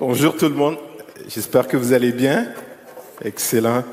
[0.00, 0.78] Bonjour tout le monde.
[1.28, 2.46] J'espère que vous allez bien.
[3.22, 3.84] Excellent.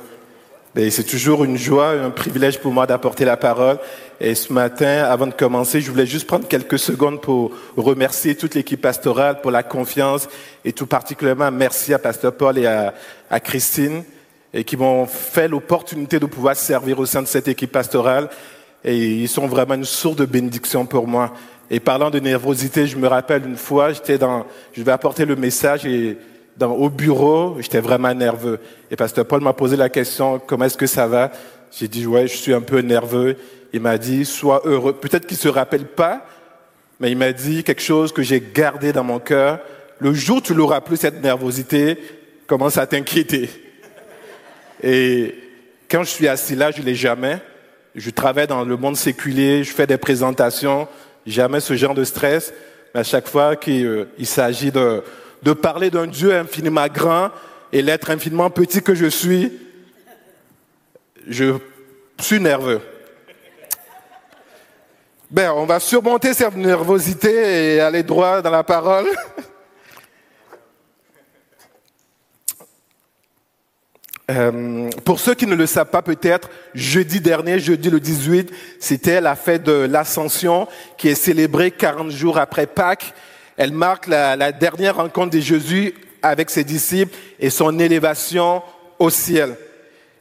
[0.74, 3.78] Ben, c'est toujours une joie, un privilège pour moi d'apporter la parole.
[4.22, 8.56] Et ce matin, avant de commencer, je voulais juste prendre quelques secondes pour remercier toute
[8.56, 10.30] l'équipe pastorale pour la confiance
[10.64, 12.94] et tout particulièrement merci à Pasteur Paul et à,
[13.30, 14.06] à Christine
[14.54, 18.30] et qui m'ont fait l'opportunité de pouvoir servir au sein de cette équipe pastorale.
[18.82, 21.34] Et ils sont vraiment une source de bénédiction pour moi.
[21.70, 25.36] Et parlant de nervosité, je me rappelle une fois, j'étais dans, je vais apporter le
[25.36, 26.18] message et
[26.56, 28.60] dans, au bureau, j'étais vraiment nerveux.
[28.90, 31.32] Et pasteur Paul m'a posé la question, comment est-ce que ça va?
[31.78, 33.36] J'ai dit, ouais, je suis un peu nerveux.
[33.74, 34.94] Il m'a dit, sois heureux.
[34.94, 36.26] Peut-être qu'il se rappelle pas,
[37.00, 39.60] mais il m'a dit quelque chose que j'ai gardé dans mon cœur.
[40.00, 41.98] Le jour où tu l'auras plus, cette nervosité,
[42.48, 43.50] commence à t'inquiéter.
[44.82, 45.36] Et
[45.90, 47.40] quand je suis assis là, je l'ai jamais.
[47.94, 50.88] Je travaille dans le monde séculier, je fais des présentations,
[51.28, 52.54] jamais ce genre de stress.
[52.94, 55.04] Mais à chaque fois qu'il euh, s'agit de,
[55.44, 57.30] de parler d'un Dieu infiniment grand
[57.72, 59.52] et l'être infiniment petit que je suis,
[61.28, 61.56] je
[62.20, 62.82] suis nerveux.
[65.30, 69.08] Ben, on va surmonter cette nervosité et aller droit dans la parole.
[74.30, 79.22] Euh, pour ceux qui ne le savent pas peut-être, jeudi dernier, jeudi le 18, c'était
[79.22, 83.14] la fête de l'Ascension qui est célébrée 40 jours après Pâques.
[83.56, 88.62] Elle marque la, la dernière rencontre de Jésus avec ses disciples et son élévation
[89.00, 89.56] au ciel.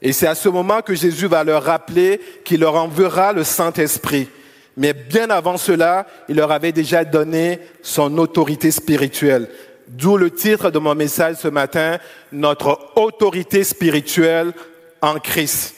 [0.01, 4.29] Et c'est à ce moment que Jésus va leur rappeler qu'il leur enverra le Saint-Esprit.
[4.77, 9.49] Mais bien avant cela, il leur avait déjà donné son autorité spirituelle.
[9.89, 11.98] D'où le titre de mon message ce matin,
[12.33, 14.53] notre autorité spirituelle
[15.01, 15.75] en Christ.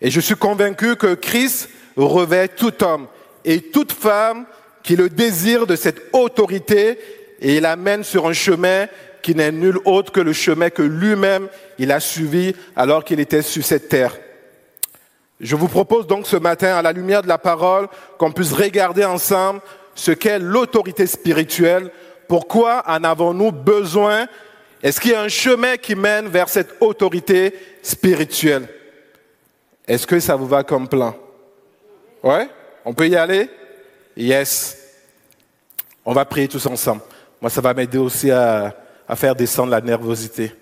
[0.00, 3.06] Et je suis convaincu que Christ revêt tout homme
[3.44, 4.44] et toute femme
[4.82, 6.98] qui le désire de cette autorité
[7.40, 8.86] et il l'amène sur un chemin
[9.22, 13.42] qui n'est nul autre que le chemin que lui-même il a suivi alors qu'il était
[13.42, 14.16] sur cette terre.
[15.40, 17.88] Je vous propose donc ce matin, à la lumière de la parole,
[18.18, 19.60] qu'on puisse regarder ensemble
[19.94, 21.90] ce qu'est l'autorité spirituelle
[22.28, 24.26] pourquoi en avons-nous besoin?
[24.82, 28.68] Est-ce qu'il y a un chemin qui mène vers cette autorité spirituelle?
[29.86, 31.14] Est-ce que ça vous va comme plan?
[32.22, 32.48] Ouais?
[32.84, 33.48] On peut y aller?
[34.16, 34.78] Yes.
[36.04, 37.02] On va prier tous ensemble.
[37.40, 38.74] Moi, ça va m'aider aussi à,
[39.08, 40.52] à faire descendre la nervosité.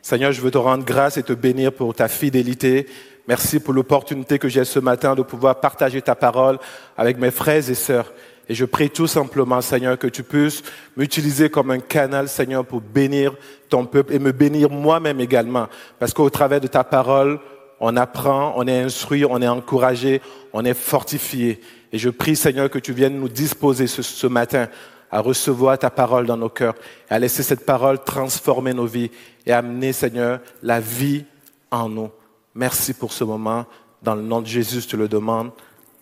[0.00, 2.88] Seigneur, je veux te rendre grâce et te bénir pour ta fidélité.
[3.28, 6.58] Merci pour l'opportunité que j'ai ce matin de pouvoir partager ta parole
[6.96, 8.12] avec mes frères et sœurs.
[8.52, 10.62] Et je prie tout simplement, Seigneur, que tu puisses
[10.94, 13.34] m'utiliser comme un canal, Seigneur, pour bénir
[13.70, 15.68] ton peuple et me bénir moi-même également.
[15.98, 17.40] Parce qu'au travers de ta parole,
[17.80, 20.20] on apprend, on est instruit, on est encouragé,
[20.52, 21.62] on est fortifié.
[21.92, 24.68] Et je prie, Seigneur, que tu viennes nous disposer ce, matin
[25.10, 26.74] à recevoir ta parole dans nos cœurs,
[27.10, 29.10] et à laisser cette parole transformer nos vies
[29.46, 31.24] et amener, Seigneur, la vie
[31.70, 32.10] en nous.
[32.54, 33.64] Merci pour ce moment.
[34.02, 35.52] Dans le nom de Jésus, je te le demande.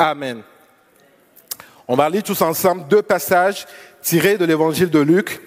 [0.01, 0.43] Amen.
[1.93, 3.67] On va lire tous ensemble deux passages
[4.01, 5.41] tirés de l'évangile de Luc.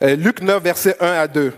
[0.00, 1.52] Euh, Luc 9, versets 1 à 2.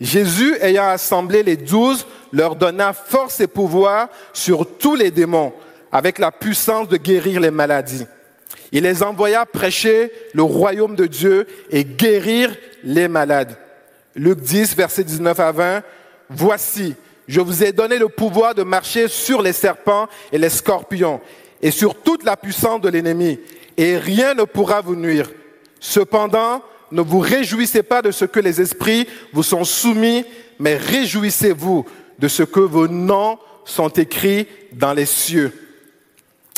[0.00, 5.52] Jésus, ayant assemblé les douze, leur donna force et pouvoir sur tous les démons,
[5.92, 8.06] avec la puissance de guérir les maladies.
[8.72, 13.58] Il les envoya prêcher le royaume de Dieu et guérir les malades.
[14.16, 15.82] Luc 10, versets 19 à 20.
[16.30, 16.94] Voici,
[17.28, 21.20] je vous ai donné le pouvoir de marcher sur les serpents et les scorpions
[21.64, 23.40] et sur toute la puissance de l'ennemi,
[23.78, 25.30] et rien ne pourra vous nuire.
[25.80, 30.26] Cependant, ne vous réjouissez pas de ce que les esprits vous sont soumis,
[30.58, 31.86] mais réjouissez-vous
[32.18, 35.52] de ce que vos noms sont écrits dans les cieux.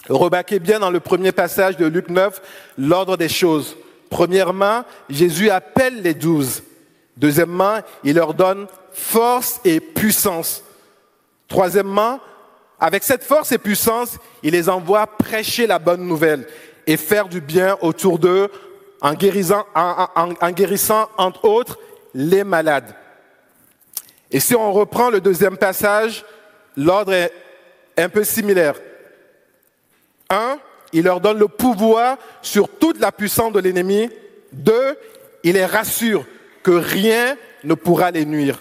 [0.09, 2.43] Remarquez bien dans le premier passage de Luc 9
[2.77, 3.77] l'ordre des choses.
[4.11, 6.65] Premièrement, Jésus appelle les douze.
[7.17, 10.65] Deuxièmement, il leur donne force et puissance.
[11.47, 12.19] Troisièmement,
[12.79, 16.47] avec cette force et puissance, il les envoie prêcher la bonne nouvelle
[16.87, 18.51] et faire du bien autour d'eux
[19.01, 21.79] en guérissant, en, guérissant, entre autres,
[22.15, 22.95] les malades.
[24.31, 26.25] Et si on reprend le deuxième passage,
[26.77, 27.33] l'ordre est
[27.97, 28.75] un peu similaire.
[30.29, 30.59] Un,
[30.93, 34.11] il leur donne le pouvoir sur toute la puissance de l'ennemi.
[34.53, 34.97] Deux,
[35.43, 36.25] il les rassure
[36.63, 38.61] que rien ne pourra les nuire.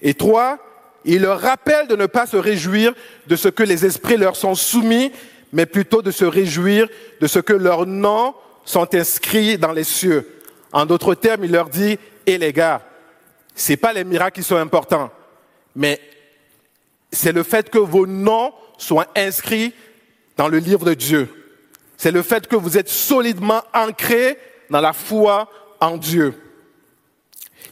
[0.00, 0.58] Et trois,
[1.04, 2.92] il leur rappelle de ne pas se réjouir
[3.26, 5.12] de ce que les esprits leur sont soumis,
[5.52, 6.88] mais plutôt de se réjouir
[7.20, 8.34] de ce que leurs noms
[8.64, 10.28] sont inscrits dans les cieux.
[10.72, 12.82] En d'autres termes, il leur dit, et eh les gars,
[13.54, 15.10] c'est pas les miracles qui sont importants,
[15.74, 16.00] mais
[17.10, 19.72] c'est le fait que vos noms soient inscrits
[20.36, 21.28] dans le livre de Dieu.
[21.96, 24.38] C'est le fait que vous êtes solidement ancrés
[24.70, 25.50] dans la foi
[25.80, 26.34] en Dieu.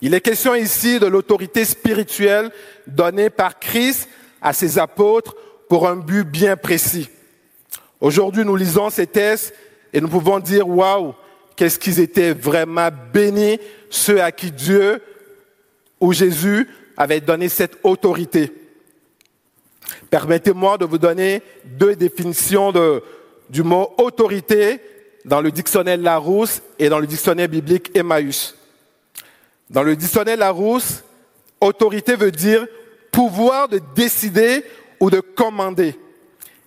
[0.02, 2.50] Il est question ici de l'autorité spirituelle
[2.86, 4.08] donnée par Christ
[4.42, 5.34] à ses apôtres
[5.68, 7.08] pour un but bien précis.
[8.00, 9.54] Aujourd'hui, nous lisons ces textes
[9.92, 11.14] et nous pouvons dire, waouh,
[11.56, 13.58] qu'est-ce qu'ils étaient vraiment bénis,
[13.88, 15.00] ceux à qui Dieu
[15.98, 18.52] ou Jésus avait donné cette autorité.
[20.10, 22.72] Permettez-moi de vous donner deux définitions
[23.48, 24.80] du mot autorité
[25.24, 28.54] dans le dictionnaire Larousse et dans le dictionnaire biblique Emmaüs.
[29.68, 31.02] Dans le dictionnaire Larousse,
[31.60, 32.66] autorité veut dire
[33.10, 34.64] pouvoir de décider
[35.00, 35.98] ou de commander,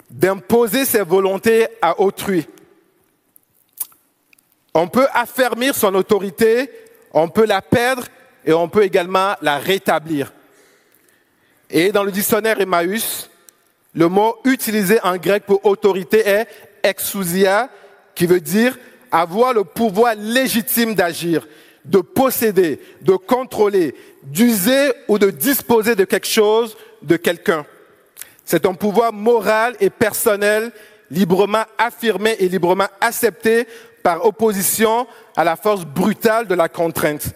[0.10, 2.48] d'imposer ses volontés à autrui.
[4.74, 6.70] On peut affermir son autorité,
[7.14, 8.06] on peut la perdre
[8.46, 10.34] et on peut également la rétablir.
[11.70, 13.30] Et dans le dictionnaire Emmaüs,
[13.94, 16.48] le mot utilisé en grec pour autorité est
[16.84, 17.70] exousia,
[18.16, 18.78] qui veut dire
[19.12, 21.48] avoir le pouvoir légitime d'agir,
[21.86, 27.66] de posséder, de contrôler, d'user ou de disposer de quelque chose, de quelqu'un.
[28.46, 30.72] C'est un pouvoir moral et personnel
[31.12, 33.68] librement affirmé et librement accepté
[34.04, 37.28] par opposition à la force brutale de la contrainte.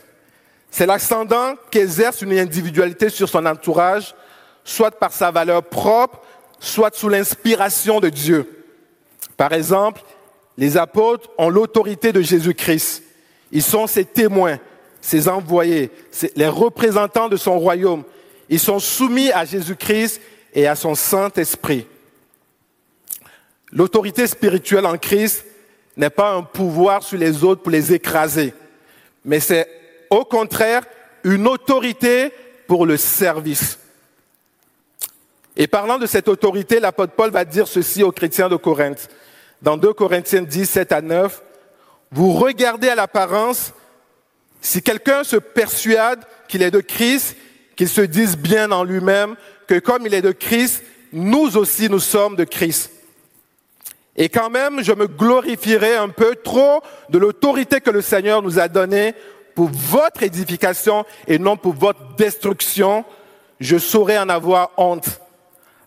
[0.71, 4.15] C'est l'ascendant qu'exerce une individualité sur son entourage,
[4.63, 6.21] soit par sa valeur propre,
[6.59, 8.65] soit sous l'inspiration de Dieu.
[9.37, 10.01] Par exemple,
[10.57, 13.03] les apôtres ont l'autorité de Jésus-Christ.
[13.53, 14.59] Ils sont ses témoins,
[14.99, 15.91] ses envoyés,
[16.35, 18.03] les représentants de son royaume.
[18.49, 20.19] Ils sont soumis à Jésus-Christ
[20.55, 21.85] et à son Saint-Esprit.
[23.71, 25.45] L'autorité spirituelle en Christ
[25.95, 28.55] n'est pas un pouvoir sur les autres pour les écraser,
[29.23, 29.69] mais c'est
[30.09, 30.83] au contraire
[31.23, 32.31] une autorité
[32.67, 33.77] pour le service.
[35.55, 39.09] Et parlant de cette autorité, l'apôtre Paul va dire ceci aux chrétiens de Corinthe.
[39.61, 41.41] Dans 2 Corinthiens 10, 7 à 9,
[42.13, 43.73] vous regardez à l'apparence,
[44.61, 47.35] si quelqu'un se persuade qu'il est de Christ,
[47.75, 49.35] qu'il se dise bien en lui-même
[49.67, 52.91] que comme il est de Christ, nous aussi nous sommes de Christ.
[54.15, 58.59] Et quand même, je me glorifierai un peu trop de l'autorité que le Seigneur nous
[58.59, 59.15] a donnée
[59.55, 63.05] pour votre édification et non pour votre destruction.
[63.59, 65.19] Je saurais en avoir honte,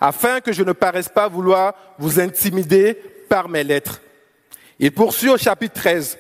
[0.01, 2.95] afin que je ne paraisse pas vouloir vous intimider
[3.29, 4.01] par mes lettres.
[4.79, 6.19] Il poursuit au chapitre 13,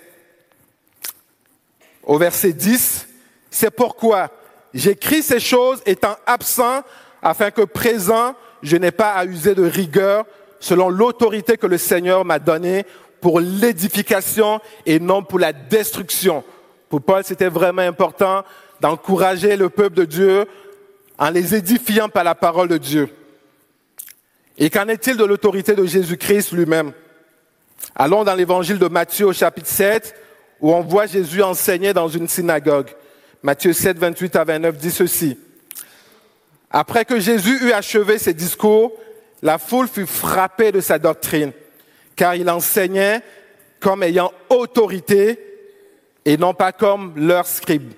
[2.04, 3.06] au verset 10,
[3.50, 4.30] c'est pourquoi
[4.72, 6.82] j'écris ces choses étant absent,
[7.20, 10.24] afin que présent, je n'ai pas à user de rigueur
[10.60, 12.86] selon l'autorité que le Seigneur m'a donnée
[13.20, 16.44] pour l'édification et non pour la destruction.
[16.88, 18.44] Pour Paul, c'était vraiment important
[18.80, 20.46] d'encourager le peuple de Dieu
[21.18, 23.08] en les édifiant par la parole de Dieu.
[24.58, 26.92] Et qu'en est-il de l'autorité de Jésus-Christ lui-même?
[27.94, 30.14] Allons dans l'évangile de Matthieu au chapitre 7,
[30.60, 32.88] où on voit Jésus enseigner dans une synagogue.
[33.42, 35.38] Matthieu 7, 28 à 29 dit ceci.
[36.70, 38.92] Après que Jésus eut achevé ses discours,
[39.42, 41.52] la foule fut frappée de sa doctrine,
[42.16, 43.22] car il enseignait
[43.80, 45.38] comme ayant autorité
[46.24, 47.92] et non pas comme leur scribe.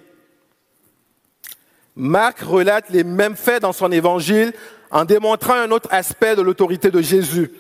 [1.97, 4.53] Marc relate les mêmes faits dans son évangile
[4.91, 7.51] en démontrant un autre aspect de l'autorité de Jésus.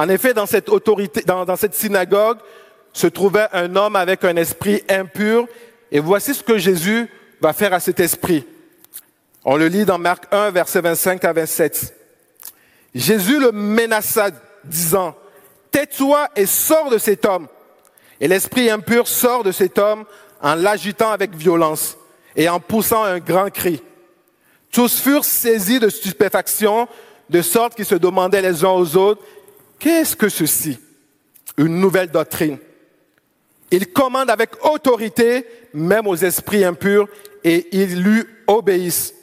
[0.00, 2.38] En effet, dans cette autorité, dans, cette synagogue,
[2.90, 5.46] se trouvait un homme avec un esprit impur,
[5.92, 7.06] et voici ce que Jésus
[7.38, 8.46] va faire à cet esprit.
[9.44, 11.94] On le lit dans Marc 1, verset 25 à 27.
[12.94, 14.30] Jésus le menaça,
[14.64, 15.14] disant,
[15.70, 17.46] Tais-toi et sors de cet homme.
[18.22, 20.06] Et l'esprit impur sort de cet homme
[20.40, 21.98] en l'agitant avec violence
[22.36, 23.82] et en poussant un grand cri.
[24.72, 26.88] Tous furent saisis de stupéfaction,
[27.28, 29.22] de sorte qu'ils se demandaient les uns aux autres,
[29.80, 30.78] Qu'est-ce que ceci?
[31.56, 32.58] Une nouvelle doctrine.
[33.70, 37.08] Il commande avec autorité, même aux esprits impurs,
[37.42, 39.14] et ils lui obéissent.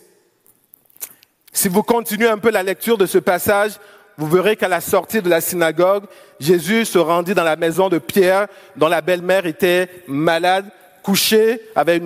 [1.53, 3.73] Si vous continuez un peu la lecture de ce passage,
[4.17, 6.05] vous verrez qu'à la sortie de la synagogue,
[6.39, 10.65] Jésus se rendit dans la maison de Pierre, dont la belle-mère était malade,
[11.03, 12.01] couchée avec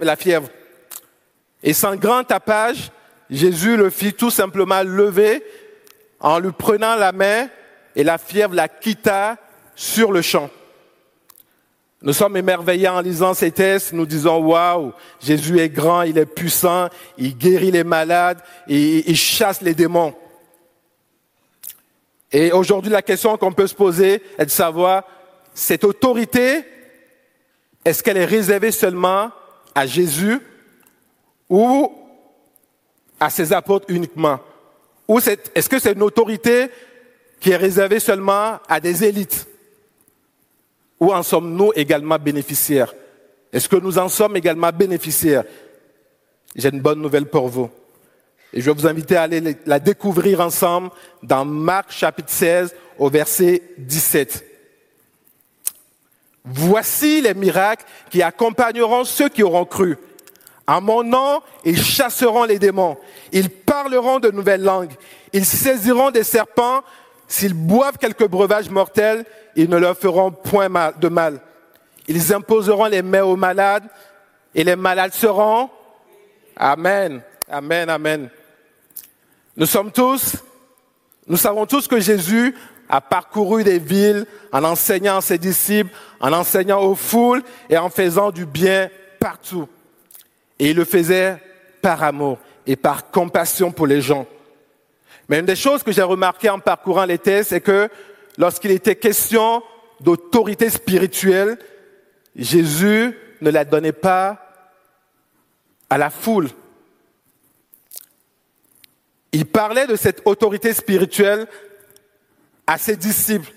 [0.00, 0.48] la fièvre.
[1.62, 2.90] Et sans grand tapage,
[3.30, 5.44] Jésus le fit tout simplement lever
[6.20, 7.48] en lui prenant la main
[7.94, 9.36] et la fièvre la quitta
[9.74, 10.50] sur le champ.
[12.00, 16.26] Nous sommes émerveillés en lisant ces textes, nous disons, waouh, Jésus est grand, il est
[16.26, 20.14] puissant, il guérit les malades, il chasse les démons.
[22.30, 25.02] Et aujourd'hui, la question qu'on peut se poser est de savoir,
[25.54, 26.62] cette autorité,
[27.84, 29.32] est-ce qu'elle est réservée seulement
[29.74, 30.40] à Jésus
[31.48, 31.92] ou
[33.18, 34.38] à ses apôtres uniquement?
[35.08, 36.68] Ou est-ce que c'est une autorité
[37.40, 39.46] qui est réservée seulement à des élites?
[41.00, 42.94] Ou en sommes-nous également bénéficiaires?
[43.52, 45.44] Est-ce que nous en sommes également bénéficiaires?
[46.54, 47.70] J'ai une bonne nouvelle pour vous.
[48.52, 50.90] Et je vais vous inviter à aller la découvrir ensemble
[51.22, 54.44] dans Marc chapitre 16 au verset 17.
[56.44, 59.96] Voici les miracles qui accompagneront ceux qui auront cru.
[60.68, 62.98] En mon nom, ils chasseront les démons.
[63.32, 64.92] Ils parleront de nouvelles langues.
[65.32, 66.82] Ils saisiront des serpents.
[67.26, 69.24] S'ils boivent quelques breuvages mortels,
[69.56, 70.68] ils ne leur feront point
[71.00, 71.40] de mal.
[72.06, 73.88] Ils imposeront les mains aux malades
[74.54, 75.70] et les malades seront.
[76.54, 77.22] Amen.
[77.50, 77.88] Amen.
[77.88, 78.30] Amen.
[79.56, 80.36] Nous sommes tous,
[81.26, 82.54] nous savons tous que Jésus
[82.90, 87.88] a parcouru des villes en enseignant à ses disciples, en enseignant aux foules et en
[87.88, 89.66] faisant du bien partout.
[90.58, 91.38] Et il le faisait
[91.80, 94.26] par amour et par compassion pour les gens.
[95.28, 97.88] Mais une des choses que j'ai remarqué en parcourant les textes, c'est que
[98.36, 99.62] lorsqu'il était question
[100.00, 101.58] d'autorité spirituelle,
[102.34, 104.38] Jésus ne la donnait pas
[105.90, 106.48] à la foule.
[109.32, 111.46] Il parlait de cette autorité spirituelle
[112.66, 113.52] à ses disciples,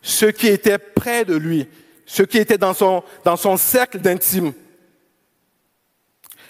[0.00, 1.68] ceux qui étaient près de lui,
[2.06, 4.52] ceux qui étaient dans son, dans son cercle d'intime.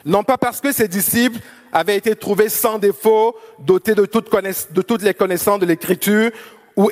[0.04, 1.38] Non pas parce que ses disciples
[1.72, 6.30] avaient été trouvés sans défaut, dotés de, toutes les connaissances de l'Écriture
[6.76, 6.90] ou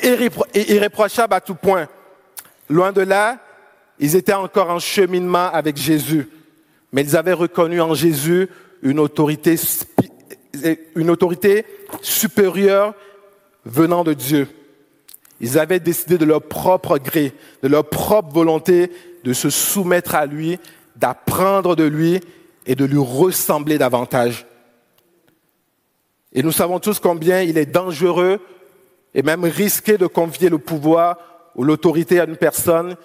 [0.54, 1.88] irréprochables à tout point.
[2.68, 3.38] Loin de là,
[3.98, 6.28] ils étaient encore en cheminement avec Jésus,
[6.92, 8.48] mais ils avaient reconnu en Jésus
[8.82, 9.56] une autorité
[12.00, 12.94] supérieure
[13.64, 14.48] venant de Dieu.
[15.40, 18.90] Ils avaient décidé de leur propre gré, de leur propre volonté,
[19.24, 20.58] de se soumettre à lui,
[20.96, 22.20] d'apprendre de lui
[22.66, 24.46] et de lui ressembler davantage.
[26.32, 28.40] Et nous savons tous combien il est dangereux
[29.14, 31.16] et même risqué de confier le pouvoir
[31.56, 32.96] ou l'autorité à une personne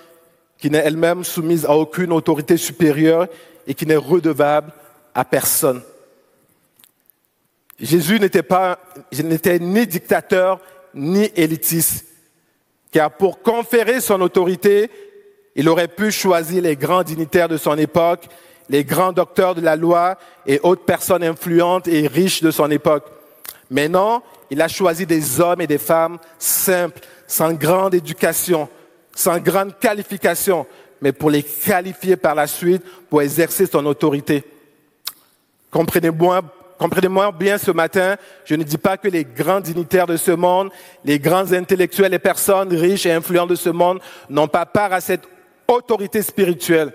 [0.57, 3.27] qui n'est elle-même soumise à aucune autorité supérieure
[3.67, 4.71] et qui n'est redevable
[5.13, 5.81] à personne.
[7.79, 8.79] Jésus n'était pas,
[9.11, 10.59] n'était ni dictateur
[10.93, 12.05] ni élitiste,
[12.91, 14.89] car pour conférer son autorité,
[15.55, 18.27] il aurait pu choisir les grands dignitaires de son époque,
[18.69, 23.05] les grands docteurs de la loi et autres personnes influentes et riches de son époque.
[23.69, 28.69] Mais non, il a choisi des hommes et des femmes simples, sans grande éducation,
[29.13, 30.65] sans grande qualification,
[31.01, 34.43] mais pour les qualifier par la suite pour exercer son autorité.
[35.71, 40.71] Comprenez-moi bien ce matin, je ne dis pas que les grands dignitaires de ce monde,
[41.03, 45.01] les grands intellectuels, les personnes riches et influentes de ce monde n'ont pas part à
[45.01, 45.23] cette
[45.67, 46.93] autorité spirituelle.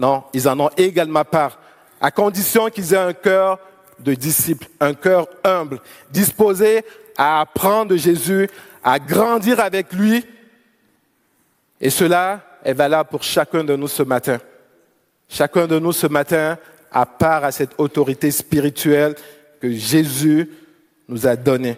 [0.00, 1.58] Non, ils en ont également part,
[2.00, 3.58] à condition qu'ils aient un cœur
[3.98, 5.78] de disciple, un cœur humble,
[6.10, 6.82] disposé
[7.18, 8.48] à apprendre de Jésus,
[8.82, 10.24] à grandir avec lui
[11.78, 14.38] et cela est valable pour chacun de nous ce matin.
[15.28, 16.56] Chacun de nous ce matin
[16.90, 19.14] a part à cette autorité spirituelle
[19.60, 20.50] que Jésus
[21.08, 21.76] nous a donnée.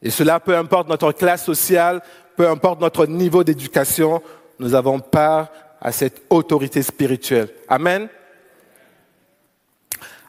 [0.00, 2.00] Et cela, peu importe notre classe sociale,
[2.36, 4.22] peu importe notre niveau d'éducation,
[4.58, 5.50] nous avons part
[5.84, 7.50] à cette autorité spirituelle.
[7.68, 8.08] Amen.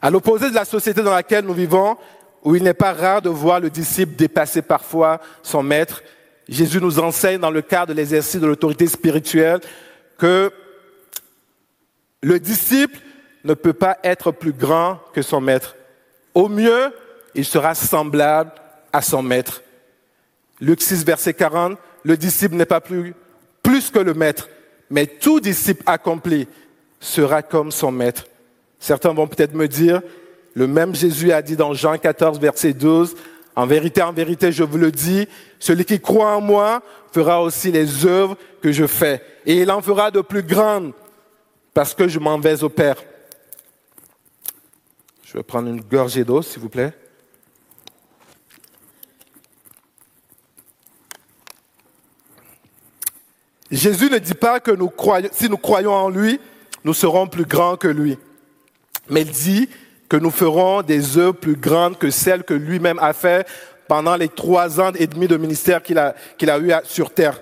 [0.02, 1.96] À l'opposé de la société dans laquelle nous vivons,
[2.44, 6.02] où il n'est pas rare de voir le disciple dépasser parfois son maître,
[6.46, 9.60] Jésus nous enseigne dans le cadre de l'exercice de l'autorité spirituelle
[10.18, 10.52] que
[12.22, 13.00] le disciple
[13.42, 15.74] ne peut pas être plus grand que son maître.
[16.34, 16.92] Au mieux,
[17.34, 18.52] il sera semblable
[18.92, 19.62] à son maître.
[20.60, 23.14] Luc 6, verset 40, le disciple n'est pas plus,
[23.62, 24.48] plus que le maître,
[24.90, 26.46] mais tout disciple accompli
[27.00, 28.26] sera comme son maître.
[28.78, 30.00] Certains vont peut-être me dire,
[30.54, 33.14] le même Jésus a dit dans Jean 14, verset 12,
[33.54, 35.26] en vérité, en vérité, je vous le dis,
[35.58, 39.22] celui qui croit en moi fera aussi les œuvres que je fais.
[39.46, 40.92] Et il en fera de plus grandes
[41.72, 42.96] parce que je m'en vais au Père.
[45.24, 46.92] Je vais prendre une gorgée d'eau, s'il vous plaît.
[53.70, 56.38] Jésus ne dit pas que nous croyons, si nous croyons en lui,
[56.84, 58.16] nous serons plus grands que lui.
[59.08, 59.68] Mais il dit
[60.08, 63.46] que nous ferons des œuvres plus grandes que celles que lui-même a fait
[63.88, 67.40] pendant les trois ans et demi de ministère qu'il a, qu'il a eu sur terre.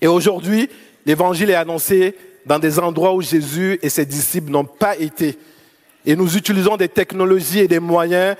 [0.00, 0.68] Et aujourd'hui,
[1.04, 5.36] l'évangile est annoncé dans des endroits où Jésus et ses disciples n'ont pas été.
[6.06, 8.36] Et nous utilisons des technologies et des moyens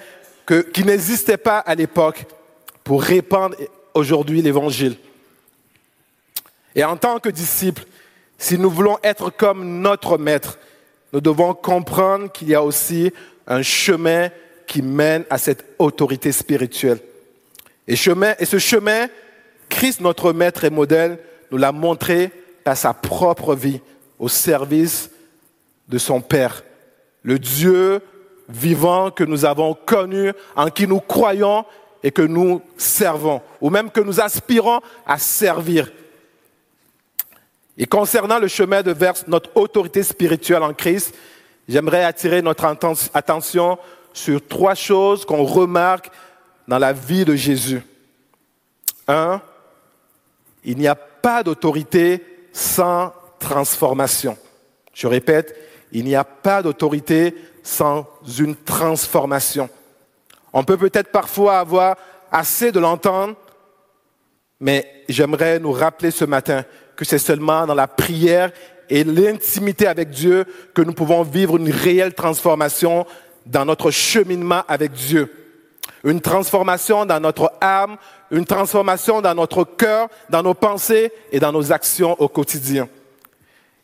[0.73, 2.25] qui n'existaient pas à l'époque
[2.85, 3.57] pour répandre
[3.95, 4.97] aujourd'hui l'évangile.
[6.79, 7.83] Et en tant que disciples,
[8.39, 10.61] si nous voulons être comme notre maître,
[11.13, 13.13] nous devons comprendre qu'il y a aussi
[13.49, 14.29] un chemin
[14.65, 17.01] qui mène à cette autorité spirituelle.
[17.89, 19.09] Et, ce chemin,
[19.69, 21.19] Christ, notre maître et modèle,
[21.51, 22.31] nous l'a montré
[22.63, 23.81] par sa propre vie,
[24.21, 25.11] au service
[25.89, 26.63] de son Père.
[27.25, 28.01] Le Dieu
[28.49, 31.65] vivant que nous avons connu, en qui nous croyons
[32.05, 35.91] et que nous servons, ou même que nous aspirons à servir.
[37.79, 41.15] Et concernant le chemin de vers notre autorité spirituelle en Christ,
[41.69, 42.65] j'aimerais attirer notre
[43.15, 43.79] attention
[44.13, 46.11] sur trois choses qu'on remarque
[46.67, 47.81] dans la vie de Jésus.
[49.07, 49.41] Un,
[50.65, 54.37] il n'y a pas d'autorité sans transformation.
[54.93, 55.57] Je répète,
[55.93, 57.33] il n'y a pas d'autorité
[57.63, 58.09] sans
[58.41, 59.71] une transformation.
[60.53, 61.97] On peut peut-être parfois avoir
[62.33, 63.37] assez de l'entendre,
[64.59, 66.65] mais j'aimerais nous rappeler ce matin
[66.99, 68.51] que c'est seulement dans la prière
[68.91, 73.07] et l'intimité avec Dieu que nous pouvons vivre une réelle transformation
[73.47, 75.33] dans notre cheminement avec Dieu.
[76.03, 77.99] Une transformation dans notre âme,
[78.33, 82.89] une transformation dans notre cœur, dans nos pensées et dans nos actions au quotidien.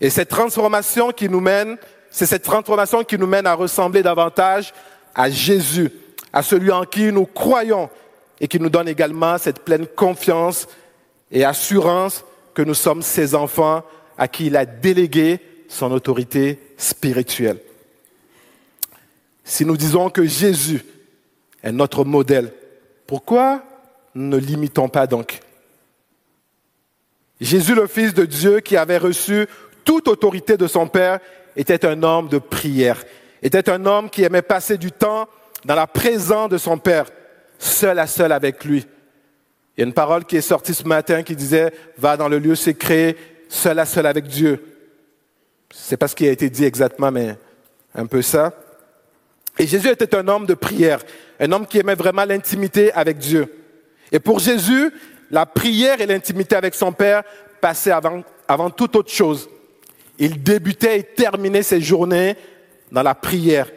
[0.00, 1.76] Et cette transformation qui nous mène,
[2.10, 4.74] c'est cette transformation qui nous mène à ressembler davantage
[5.14, 5.88] à Jésus,
[6.32, 7.88] à celui en qui nous croyons
[8.40, 10.66] et qui nous donne également cette pleine confiance
[11.30, 13.82] et assurance que nous sommes ses enfants
[14.16, 17.58] à qui il a délégué son autorité spirituelle.
[19.44, 20.84] Si nous disons que Jésus
[21.62, 22.52] est notre modèle,
[23.06, 23.62] pourquoi
[24.14, 25.40] ne limitons pas donc?
[27.40, 29.46] Jésus, le Fils de Dieu, qui avait reçu
[29.84, 31.18] toute autorité de son Père,
[31.56, 33.04] était un homme de prière,
[33.42, 35.28] était un homme qui aimait passer du temps
[35.64, 37.06] dans la présence de son Père,
[37.58, 38.86] seul à seul avec lui.
[39.76, 42.38] Il y a une parole qui est sortie ce matin qui disait, va dans le
[42.38, 43.16] lieu secret,
[43.48, 44.62] seul à seul avec Dieu.
[45.72, 47.36] C'est pas ce qui a été dit exactement, mais
[47.94, 48.52] un peu ça.
[49.58, 51.00] Et Jésus était un homme de prière,
[51.40, 53.52] un homme qui aimait vraiment l'intimité avec Dieu.
[54.12, 54.92] Et pour Jésus,
[55.30, 57.24] la prière et l'intimité avec son Père
[57.60, 59.48] passaient avant, avant toute autre chose.
[60.18, 62.36] Il débutait et terminait ses journées
[62.92, 63.68] dans la prière.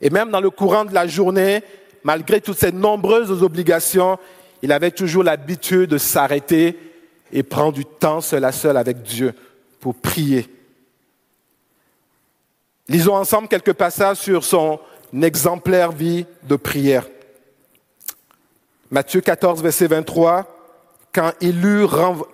[0.00, 1.62] Et même dans le courant de la journée,
[2.02, 4.18] malgré toutes ces nombreuses obligations,
[4.64, 6.78] il avait toujours l'habitude de s'arrêter
[7.30, 9.34] et prendre du temps seul à seul avec Dieu
[9.78, 10.48] pour prier.
[12.88, 14.80] Lisons ensemble quelques passages sur son
[15.20, 17.06] exemplaire vie de prière.
[18.90, 20.46] Matthieu 14, verset 23,
[21.12, 21.86] quand il eut,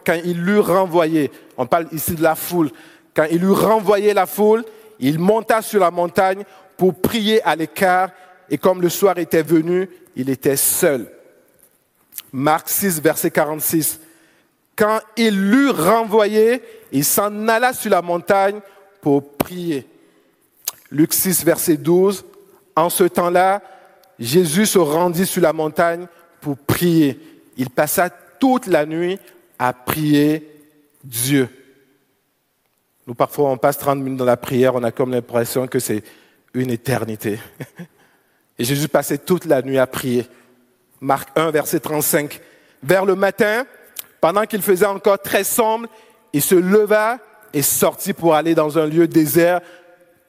[0.06, 2.70] quand il renvoyé, on parle ici de la foule,
[3.12, 4.64] quand il eut renvoyé la foule,
[5.00, 6.44] il monta sur la montagne
[6.76, 8.10] pour prier à l'écart,
[8.48, 11.10] et comme le soir était venu, il était seul.
[12.32, 14.00] Marc 6, verset 46.
[14.76, 16.62] Quand il l'eut renvoyé,
[16.92, 18.60] il s'en alla sur la montagne
[19.00, 19.86] pour prier.
[20.90, 22.24] Luc 6, verset 12.
[22.76, 23.62] En ce temps-là,
[24.18, 26.06] Jésus se rendit sur la montagne
[26.40, 27.18] pour prier.
[27.56, 29.18] Il passa toute la nuit
[29.58, 30.48] à prier
[31.04, 31.48] Dieu.
[33.06, 36.02] Nous, parfois, on passe 30 minutes dans la prière, on a comme l'impression que c'est
[36.54, 37.38] une éternité.
[38.58, 40.26] Et Jésus passait toute la nuit à prier.
[41.00, 42.40] Marc 1, verset 35.
[42.82, 43.66] Vers le matin,
[44.20, 45.88] pendant qu'il faisait encore très sombre,
[46.32, 47.18] il se leva
[47.52, 49.60] et sortit pour aller dans un lieu désert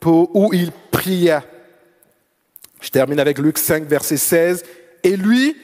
[0.06, 1.44] où il pria.
[2.82, 4.64] Je termine avec Luc 5, verset 16.
[5.04, 5.56] Et lui,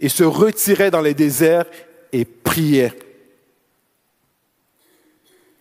[0.00, 1.66] il se retirait dans les déserts
[2.12, 2.92] et priait.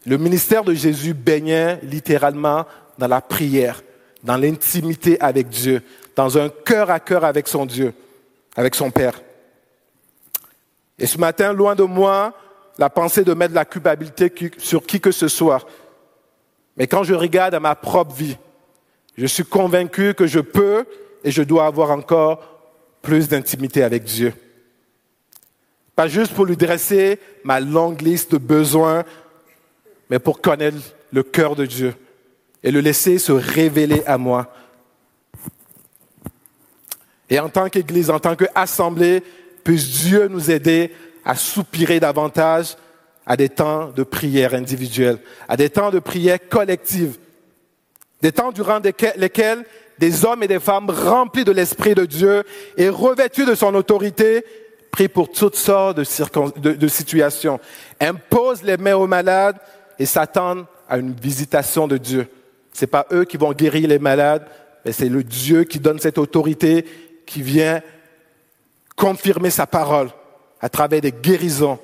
[0.05, 2.65] Le ministère de Jésus baignait littéralement
[2.97, 3.83] dans la prière,
[4.23, 5.83] dans l'intimité avec Dieu,
[6.15, 7.93] dans un cœur à cœur avec son Dieu,
[8.55, 9.21] avec son Père.
[10.99, 12.33] Et ce matin, loin de moi,
[12.77, 15.65] la pensée de mettre la culpabilité sur qui que ce soit.
[16.77, 18.37] Mais quand je regarde à ma propre vie,
[19.17, 20.85] je suis convaincu que je peux
[21.23, 22.61] et je dois avoir encore
[23.01, 24.33] plus d'intimité avec Dieu.
[25.95, 29.03] Pas juste pour lui dresser ma longue liste de besoins,
[30.09, 30.77] mais pour connaître
[31.11, 31.93] le cœur de Dieu
[32.63, 34.53] et le laisser se révéler à moi.
[37.31, 39.23] Et en tant qu'Église, en tant qu'Assemblée,
[39.63, 40.91] puisse Dieu nous aider
[41.23, 42.75] à soupirer davantage
[43.25, 45.17] à des temps de prière individuelle,
[45.47, 47.17] à des temps de prière collective,
[48.21, 48.81] des temps durant
[49.15, 49.65] lesquels
[49.97, 52.43] des hommes et des femmes remplis de l'Esprit de Dieu
[52.75, 54.43] et revêtus de son autorité
[54.91, 57.61] prient pour toutes sortes de, de situations,
[58.01, 59.57] imposent les mains aux malades
[59.97, 62.27] et s'attendent à une visitation de Dieu.
[62.73, 64.45] Ce n'est pas eux qui vont guérir les malades,
[64.83, 66.85] mais c'est le Dieu qui donne cette autorité
[67.31, 67.81] qui vient
[68.97, 70.09] confirmer sa parole
[70.59, 71.79] à travers des guérisons,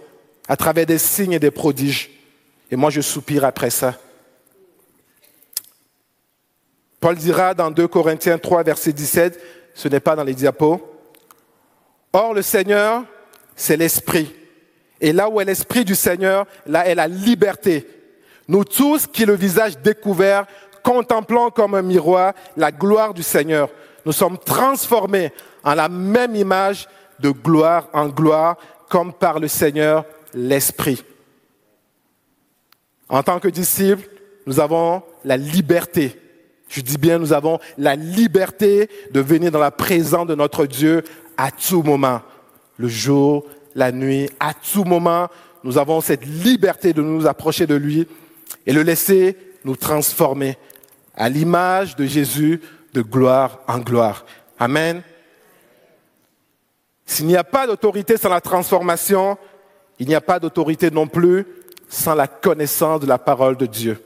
[0.45, 2.09] à travers des signes et des prodiges.
[2.69, 3.95] Et moi, je soupire après ça.
[6.99, 9.41] Paul dira dans 2 Corinthiens 3, verset 17,
[9.73, 10.81] ce n'est pas dans les diapos,
[12.11, 13.03] Or le Seigneur,
[13.55, 14.33] c'est l'Esprit.
[14.99, 17.87] Et là où est l'Esprit du Seigneur, là est la liberté.
[18.49, 20.45] Nous tous qui le visage découvert,
[20.83, 23.69] contemplons comme un miroir la gloire du Seigneur,
[24.07, 25.33] nous sommes transformés
[25.65, 26.87] en la même image
[27.19, 28.55] de gloire en gloire,
[28.87, 31.03] comme par le Seigneur l'Esprit.
[33.09, 34.07] En tant que disciples,
[34.45, 36.17] nous avons la liberté.
[36.69, 41.03] Je dis bien, nous avons la liberté de venir dans la présence de notre Dieu
[41.35, 42.21] à tout moment.
[42.77, 43.43] Le jour,
[43.75, 45.27] la nuit, à tout moment,
[45.65, 48.07] nous avons cette liberté de nous approcher de lui
[48.65, 50.57] et le laisser nous transformer
[51.13, 52.61] à l'image de Jésus
[52.97, 54.25] de gloire en gloire.
[54.59, 55.03] Amen.
[57.05, 59.37] S'il n'y a pas d'autorité sans la transformation,
[59.99, 61.45] il n'y a pas d'autorité non plus
[61.87, 64.03] sans la connaissance de la parole de Dieu.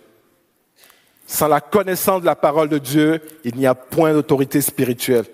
[1.26, 5.26] Sans la connaissance de la parole de Dieu, il n'y a point d'autorité spirituelle.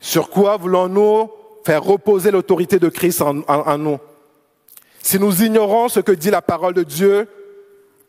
[0.00, 1.30] Sur quoi voulons-nous
[1.64, 3.98] faire reposer l'autorité de Christ en, nous?
[5.00, 7.28] Si nous ignorons ce que dit la parole de Dieu,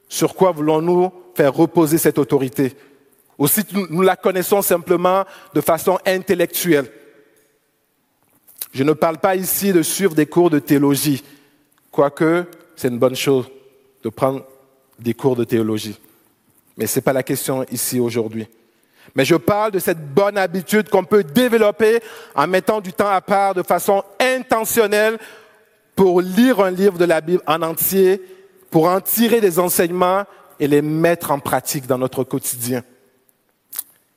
[0.10, 2.76] sur quoi voulons-nous faire reposer cette autorité?
[3.38, 6.90] Ou si nous la connaissons simplement de façon intellectuelle
[8.72, 11.24] Je ne parle pas ici de suivre des cours de théologie,
[11.92, 12.46] quoique
[12.76, 13.50] c'est une bonne chose
[14.04, 14.46] de prendre
[15.00, 16.00] des cours de théologie.
[16.78, 18.48] Mais ce n'est pas la question ici aujourd'hui.
[19.16, 22.00] Mais je parle de cette bonne habitude qu'on peut développer
[22.36, 25.18] en mettant du temps à part de façon intentionnelle
[25.96, 28.22] pour lire un livre de la Bible en entier,
[28.70, 30.24] pour en tirer des enseignements
[30.60, 32.84] et les mettre en pratique dans notre quotidien.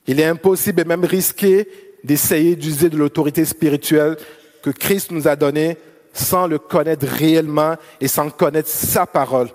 [0.09, 1.69] Il est impossible et même risqué
[2.03, 4.17] d'essayer d'user de l'autorité spirituelle
[4.63, 5.77] que Christ nous a donnée
[6.13, 9.49] sans le connaître réellement et sans connaître sa parole.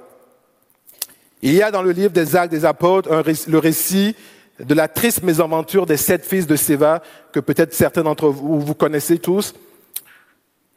[1.42, 3.10] Il y a dans le livre des Actes des Apôtres
[3.48, 4.14] le récit
[4.60, 8.74] de la triste mésaventure des sept fils de Séva, que peut-être certains d'entre vous, vous
[8.76, 9.54] connaissez tous.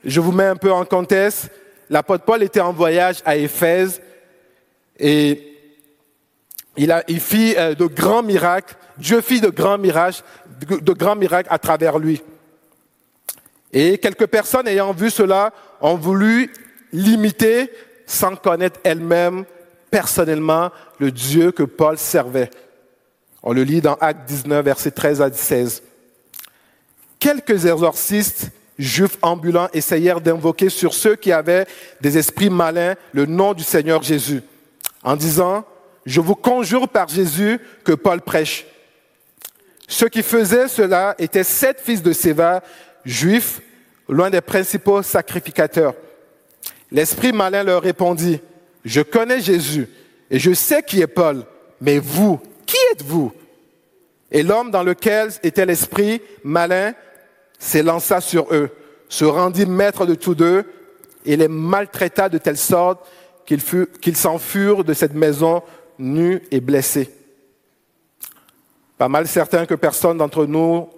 [0.04, 1.52] Je vous mets un peu en contexte.
[1.92, 4.02] L'apôtre Paul était en voyage à Éphèse
[4.98, 5.54] et
[6.78, 8.76] il, a, il fit euh, de grands miracles.
[9.00, 10.24] Dieu fit de grands miracles,
[11.50, 12.22] à travers lui.
[13.74, 16.52] Et quelques personnes ayant vu cela ont voulu
[16.94, 17.72] l'imiter
[18.06, 19.46] sans connaître elles-mêmes
[19.92, 22.50] personnellement le Dieu que Paul servait.
[23.44, 25.84] On le lit dans Acte 19, versets 13 à 16.
[27.20, 31.66] Quelques exorcistes juifs ambulants essayèrent d'invoquer sur ceux qui avaient
[32.02, 34.42] des esprits malins le nom du Seigneur Jésus,
[35.04, 35.66] en disant,
[36.06, 38.66] je vous conjure par Jésus que Paul prêche.
[39.88, 42.62] Ceux qui faisaient cela étaient sept fils de Séva,
[43.06, 43.62] juifs,
[44.10, 45.96] loin des principaux sacrificateurs.
[46.92, 48.42] L'esprit malin leur répondit,
[48.84, 49.88] je connais Jésus
[50.30, 51.44] et je sais qui est Paul,
[51.80, 53.32] mais vous, qui êtes-vous?
[54.32, 56.94] Et l'homme dans lequel était l'esprit malin
[57.60, 58.70] s'élança sur eux,
[59.10, 60.66] se rendit maître de tous deux
[61.26, 63.08] et les maltraita de telle sorte
[63.46, 65.64] qu'ils s'en furent de cette maison
[65.98, 67.10] nus et blessés.
[68.98, 70.90] Pas mal certain que personne d'entre nous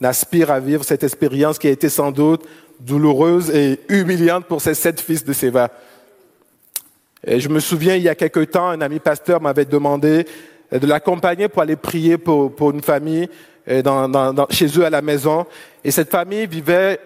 [0.00, 2.46] n'aspire à vivre cette expérience qui a été sans doute
[2.80, 5.70] douloureuse et humiliante pour ces sept fils de Séva.
[7.26, 10.26] Et je me souviens, il y a quelque temps, un ami pasteur m'avait demandé
[10.72, 13.28] de l'accompagner pour aller prier pour, pour une famille
[13.68, 15.46] euh, dans, dans, chez eux à la maison.
[15.84, 16.98] Et cette famille vivait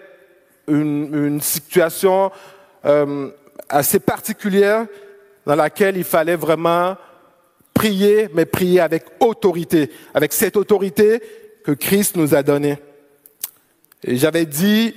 [0.67, 2.31] une, une situation
[2.85, 3.29] euh,
[3.67, 4.85] assez particulière
[5.45, 6.95] dans laquelle il fallait vraiment
[7.73, 11.21] prier, mais prier avec autorité, avec cette autorité
[11.63, 12.77] que Christ nous a donnée.
[14.03, 14.95] Et j'avais dit,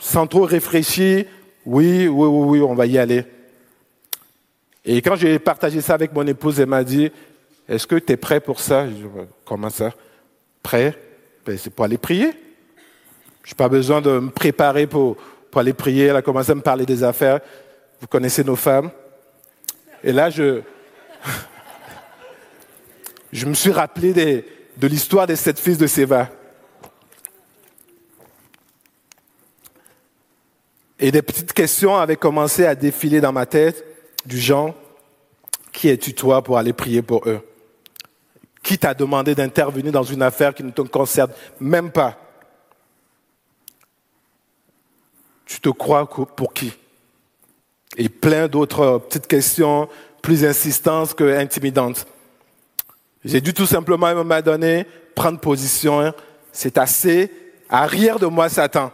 [0.00, 1.24] sans trop réfléchir,
[1.66, 3.24] oui, oui, oui, oui, on va y aller.
[4.84, 7.10] Et quand j'ai partagé ça avec mon épouse, elle m'a dit,
[7.68, 8.86] est-ce que tu es prêt pour ça?
[8.86, 9.04] Je dis,
[9.44, 9.92] Comment ça?
[10.62, 10.96] Prêt?
[11.44, 12.32] Ben, C'est pour aller prier.
[13.44, 15.16] Je n'ai pas besoin de me préparer pour,
[15.50, 16.06] pour aller prier.
[16.06, 17.40] Elle a commencé à me parler des affaires.
[18.00, 18.90] Vous connaissez nos femmes.
[20.02, 20.62] Et là, je,
[23.32, 24.12] je me suis rappelé
[24.76, 26.30] de l'histoire des sept fils de Séva.
[30.98, 33.84] Et des petites questions avaient commencé à défiler dans ma tête,
[34.26, 34.74] du genre,
[35.72, 37.40] qui es-tu toi pour aller prier pour eux?
[38.62, 42.18] Qui t'a demandé d'intervenir dans une affaire qui ne te concerne même pas?
[45.46, 46.72] Tu te crois pour qui?
[47.96, 49.88] Et plein d'autres petites questions
[50.20, 52.06] plus insistantes que intimidantes.
[53.24, 56.12] J'ai dû tout simplement, à un donné, prendre position.
[56.52, 57.30] C'est assez.
[57.68, 58.92] Arrière de moi, Satan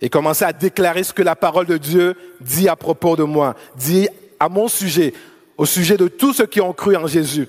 [0.00, 3.54] et commencer à déclarer ce que la parole de Dieu dit à propos de moi,
[3.76, 4.08] dit
[4.38, 5.12] à mon sujet,
[5.56, 7.48] au sujet de tous ceux qui ont cru en Jésus.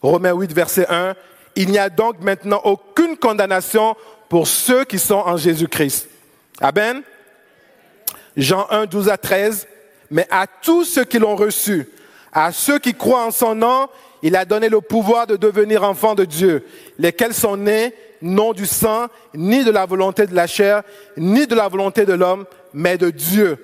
[0.00, 1.14] Romains 8, verset 1,
[1.56, 3.96] il n'y a donc maintenant aucune condamnation
[4.28, 6.08] pour ceux qui sont en Jésus-Christ.
[6.60, 7.02] Amen.
[8.36, 9.66] Jean 1, 12 à 13,
[10.10, 11.88] mais à tous ceux qui l'ont reçu,
[12.32, 13.88] À ceux qui croient en son nom,
[14.24, 16.64] il a donné le pouvoir de devenir enfants de Dieu,
[16.98, 20.82] lesquels sont nés non du sang, ni de la volonté de la chair,
[21.18, 23.58] ni de la volonté de l'homme, mais de Dieu.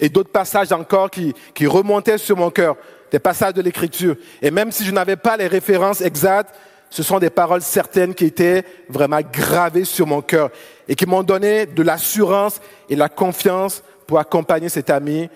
[0.00, 2.76] Et d'autres passages encore qui, qui remontaient sur mon cœur,
[3.12, 4.16] des passages de l'Écriture.
[4.42, 6.52] Et même si je n'avais pas les références exactes,
[6.90, 10.50] ce sont des paroles certaines qui étaient vraiment gravées sur mon cœur
[10.88, 15.30] et qui m'ont donné de l'assurance et la confiance pour accompagner cet ami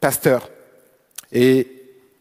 [0.00, 0.48] pasteur.
[1.32, 1.75] Et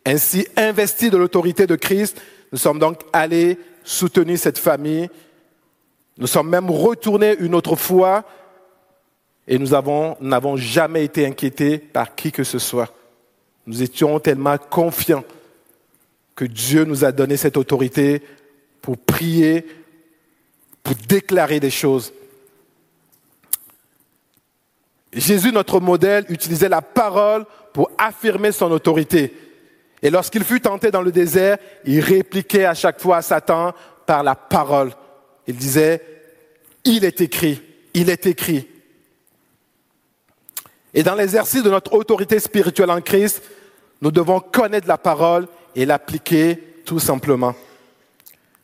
[0.06, 5.10] ainsi, investi de l'autorité de Christ, nous sommes donc allés soutenir cette famille.
[6.18, 8.24] Nous sommes même retournés une autre fois
[9.48, 12.94] et nous n'avons jamais été inquiétés par qui que ce soit.
[13.68, 15.24] Nous étions tellement confiants
[16.36, 18.22] que Dieu nous a donné cette autorité
[18.82, 19.65] pour prier,
[20.84, 22.13] pour déclarer des choses.
[25.13, 29.34] Jésus, notre modèle, utilisait la parole pour affirmer son autorité.
[30.01, 33.73] Et lorsqu'il fut tenté dans le désert, il répliquait à chaque fois à Satan
[34.05, 34.91] par la parole.
[35.47, 36.01] Il disait,
[36.84, 37.62] il est écrit,
[37.93, 38.67] il est écrit.
[40.93, 43.41] Et dans l'exercice de notre autorité spirituelle en Christ,
[44.01, 47.55] nous devons connaître la parole et l'appliquer tout simplement.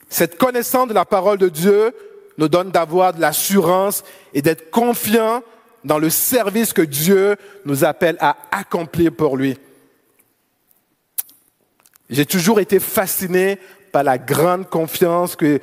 [0.09, 1.93] Cette connaissance de la parole de Dieu
[2.37, 5.43] nous donne d'avoir de l'assurance et d'être confiants
[5.83, 9.57] dans le service que Dieu nous appelle à accomplir pour lui.
[12.11, 13.57] J'ai toujours été fasciné
[13.93, 15.59] par la grande confiance que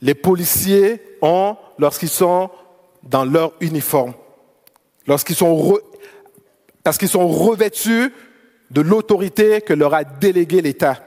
[0.00, 2.50] les policiers ont lorsqu'ils sont
[3.02, 4.14] dans leur uniforme,
[5.06, 5.78] lorsqu'ils sont
[6.84, 8.12] parce qu'ils sont revêtus
[8.70, 11.02] de l'autorité que leur a délégué l'État.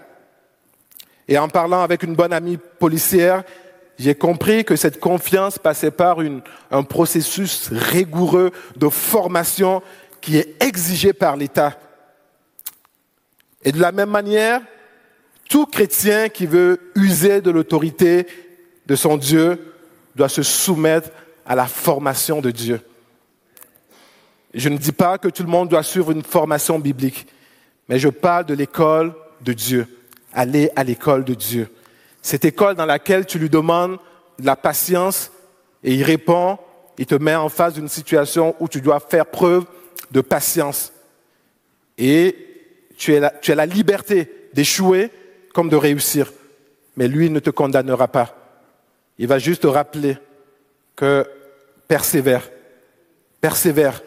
[1.28, 3.44] Et en parlant avec une bonne amie policière,
[4.00, 6.20] j'ai compris que cette confiance passait par
[6.72, 9.82] un processus rigoureux de formation
[10.22, 11.78] qui est exigé par l'État.
[13.64, 14.62] Et de la même manière,
[15.50, 18.28] tout chrétien qui veut user de l'autorité
[18.86, 19.74] de son Dieu
[20.16, 21.10] doit se soumettre
[21.46, 22.82] à la formation de Dieu.
[24.54, 27.28] Je ne dis pas que tout le monde doit suivre une formation biblique,
[27.88, 29.88] mais je parle de l'école de Dieu
[30.34, 31.70] aller à l'école de Dieu.
[32.22, 33.98] Cette école dans laquelle tu lui demandes
[34.40, 35.32] de la patience
[35.84, 36.58] et il répond,
[36.98, 39.66] il te met en face d'une situation où tu dois faire preuve
[40.12, 40.92] de patience.
[41.98, 42.47] Et
[42.98, 45.12] tu, as la liberté d'échouer
[45.54, 46.34] comme de réussir.
[46.98, 48.36] Mais lui ne te condamnera pas.
[49.20, 50.18] Il va juste te rappeler
[50.96, 51.26] que
[51.88, 52.50] persévère,
[53.40, 54.02] persévère,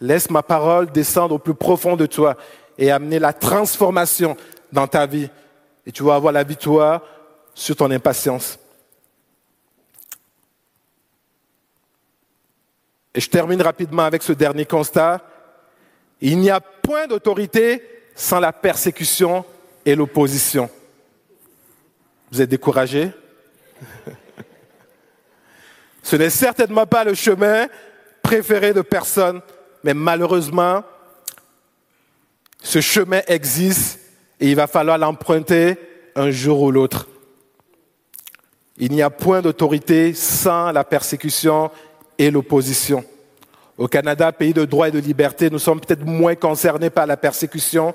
[0.00, 2.36] laisse ma parole descendre au plus profond de toi
[2.76, 4.36] et amener la transformation
[4.72, 5.30] dans ta vie
[5.86, 7.02] et tu vas avoir la victoire
[7.54, 8.58] sur ton impatience.
[13.14, 15.22] Et je termine rapidement avec ce dernier constat.
[16.20, 19.44] Il n'y a point d'autorité sans la persécution
[19.84, 20.70] et l'opposition.
[22.30, 23.10] Vous êtes découragé?
[26.02, 27.66] Ce n'est certainement pas le chemin
[28.22, 29.40] préféré de personne,
[29.82, 30.82] mais malheureusement,
[32.62, 34.00] ce chemin existe
[34.40, 35.76] et il va falloir l'emprunter
[36.14, 37.08] un jour ou l'autre.
[38.78, 41.70] Il n'y a point d'autorité sans la persécution
[42.18, 43.04] et l'opposition.
[43.76, 47.16] Au Canada, pays de droit et de liberté, nous sommes peut-être moins concernés par la
[47.16, 47.94] persécution,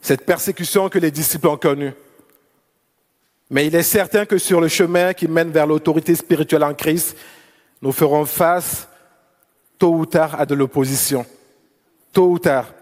[0.00, 1.92] cette persécution que les disciples ont connue.
[3.50, 7.16] Mais il est certain que sur le chemin qui mène vers l'autorité spirituelle en Christ,
[7.82, 8.88] nous ferons face
[9.78, 11.26] tôt ou tard à de l'opposition.
[12.12, 12.72] Tôt ou tard.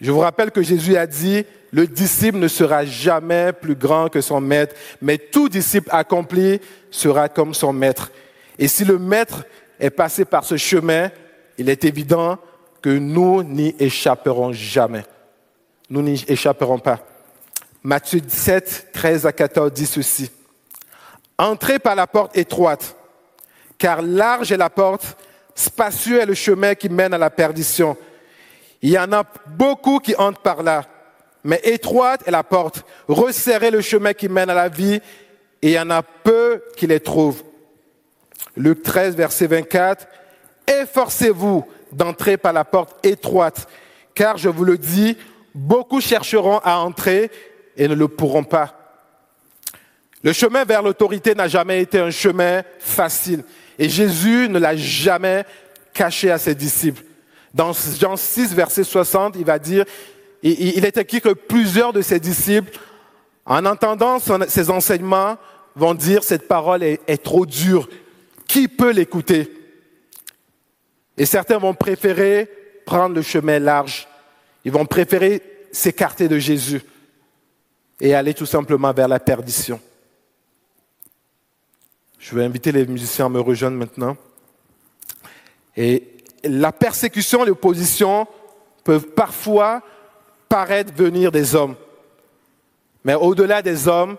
[0.00, 4.20] Je vous rappelle que Jésus a dit, le disciple ne sera jamais plus grand que
[4.20, 8.10] son maître, mais tout disciple accompli sera comme son maître.
[8.58, 9.44] Et si le maître
[9.78, 11.10] est passé par ce chemin,
[11.58, 12.38] il est évident
[12.82, 15.04] que nous n'y échapperons jamais.
[15.90, 17.00] Nous n'y échapperons pas.
[17.82, 20.30] Matthieu 17, 13 à 14 dit ceci.
[21.38, 22.96] Entrez par la porte étroite,
[23.78, 25.16] car large est la porte,
[25.54, 27.96] spacieux est le chemin qui mène à la perdition
[28.82, 30.84] il y en a beaucoup qui entrent par là,
[31.44, 35.00] mais étroite est la porte, resserrez le chemin qui mène à la vie,
[35.62, 37.42] et il y en a peu qui les trouvent.
[38.56, 40.06] Luc 13, verset 24,
[40.66, 43.68] efforcez-vous d'entrer par la porte étroite,
[44.14, 45.16] car je vous le dis,
[45.54, 47.30] beaucoup chercheront à entrer
[47.76, 48.74] et ne le pourront pas.
[50.22, 53.44] Le chemin vers l'autorité n'a jamais été un chemin facile,
[53.78, 55.44] et Jésus ne l'a jamais
[55.92, 57.02] caché à ses disciples.
[57.52, 59.84] Dans Jean 6, verset 60, il va dire,
[60.42, 62.78] il est écrit que plusieurs de ses disciples,
[63.44, 65.36] en entendant ses enseignements,
[65.74, 67.88] vont dire, cette parole est, est trop dure.
[68.46, 69.52] Qui peut l'écouter?
[71.16, 72.48] Et certains vont préférer
[72.84, 74.06] prendre le chemin large.
[74.64, 76.82] Ils vont préférer s'écarter de Jésus
[78.00, 79.80] et aller tout simplement vers la perdition.
[82.18, 84.16] Je vais inviter les musiciens à me rejoindre maintenant.
[85.76, 88.26] Et la persécution et l'opposition
[88.84, 89.82] peuvent parfois
[90.48, 91.76] paraître venir des hommes.
[93.04, 94.16] Mais au-delà des hommes,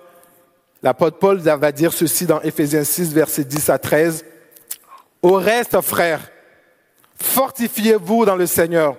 [0.83, 4.25] l'apôtre Paul va dire ceci dans Éphésiens 6, versets 10 à 13.
[5.21, 6.29] Au reste, frères,
[7.21, 8.95] fortifiez-vous dans le Seigneur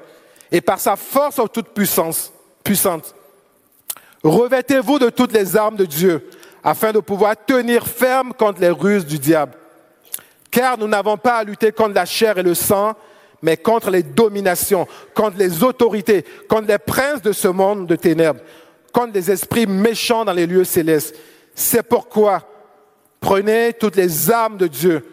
[0.51, 3.15] et par sa force en toute puissante.
[4.23, 6.29] Revêtez-vous de toutes les armes de Dieu
[6.65, 9.53] afin de pouvoir tenir ferme contre les ruses du diable.
[10.51, 12.95] Car nous n'avons pas à lutter contre la chair et le sang,
[13.43, 18.41] mais contre les dominations, contre les autorités, contre les princes de ce monde de ténèbres,
[18.93, 21.15] contre les esprits méchants dans les lieux célestes.
[21.61, 22.45] C'est pourquoi
[23.19, 25.05] prenez toutes les armes de Dieu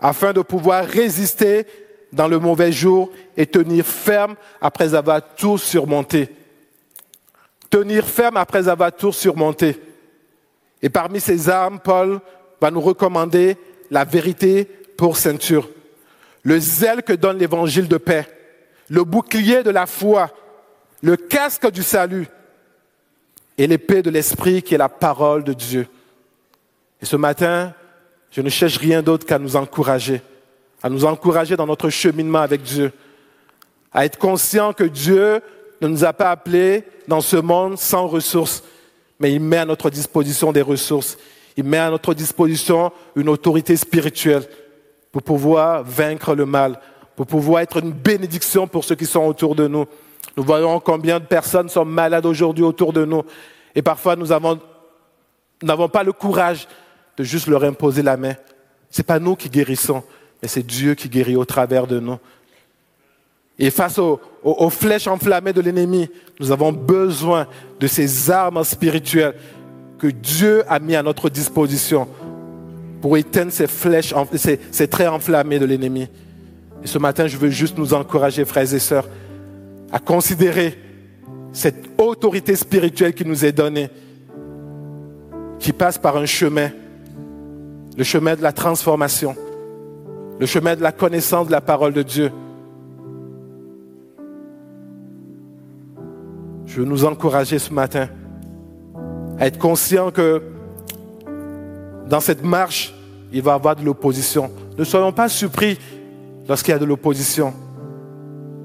[0.00, 1.66] afin de pouvoir résister
[2.12, 6.34] dans le mauvais jour et tenir ferme après avoir tout surmonté.
[7.70, 9.80] Tenir ferme après avoir tout surmonté.
[10.82, 12.20] Et parmi ces armes, Paul
[12.60, 13.56] va nous recommander
[13.88, 14.64] la vérité
[14.96, 15.70] pour ceinture,
[16.42, 18.26] le zèle que donne l'évangile de paix,
[18.88, 20.28] le bouclier de la foi,
[21.04, 22.26] le casque du salut
[23.56, 25.86] et l'épée de l'esprit qui est la parole de Dieu.
[27.00, 27.72] Et ce matin,
[28.30, 30.20] je ne cherche rien d'autre qu'à nous encourager,
[30.82, 32.92] à nous encourager dans notre cheminement avec Dieu,
[33.92, 35.40] à être conscient que Dieu
[35.80, 38.64] ne nous a pas appelés dans ce monde sans ressources,
[39.20, 41.16] mais il met à notre disposition des ressources.
[41.56, 44.44] Il met à notre disposition une autorité spirituelle
[45.12, 46.80] pour pouvoir vaincre le mal,
[47.14, 49.86] pour pouvoir être une bénédiction pour ceux qui sont autour de nous.
[50.36, 53.22] Nous voyons combien de personnes sont malades aujourd'hui autour de nous.
[53.74, 56.66] Et parfois, nous n'avons pas le courage
[57.16, 58.34] de juste leur imposer la main.
[58.90, 60.02] Ce n'est pas nous qui guérissons,
[60.42, 62.18] mais c'est Dieu qui guérit au travers de nous.
[63.58, 64.20] Et face aux,
[64.70, 66.08] flèches enflammées de l'ennemi,
[66.40, 67.46] nous avons besoin
[67.78, 69.36] de ces armes spirituelles
[69.98, 72.08] que Dieu a mis à notre disposition
[73.00, 76.08] pour éteindre ces flèches, ces, ces traits enflammés de l'ennemi.
[76.82, 79.06] Et ce matin, je veux juste nous encourager, frères et sœurs,
[79.94, 80.76] à considérer
[81.52, 83.88] cette autorité spirituelle qui nous est donnée,
[85.60, 86.70] qui passe par un chemin,
[87.96, 89.36] le chemin de la transformation,
[90.40, 92.32] le chemin de la connaissance de la parole de Dieu.
[96.66, 98.08] Je veux nous encourager ce matin
[99.38, 100.42] à être conscient que
[102.08, 102.92] dans cette marche,
[103.32, 104.50] il va y avoir de l'opposition.
[104.76, 105.78] Ne soyons pas surpris
[106.48, 107.54] lorsqu'il y a de l'opposition,